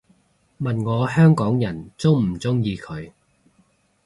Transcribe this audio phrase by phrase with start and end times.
[0.59, 3.11] 問我香港人鍾唔鍾意佢